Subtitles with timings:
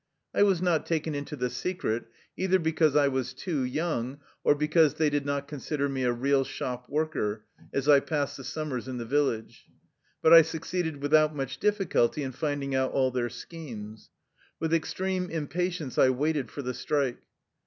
[0.33, 2.05] I was not taken into the secret,
[2.35, 6.43] either because I was too young, or because they did not consider me a real
[6.43, 9.67] shop worker, as I passed the summers in the village.
[10.23, 14.09] But I succeeded, without much difficulty, in finding out all their schemes.
[14.59, 17.21] With extreme impatience I waited for the strike.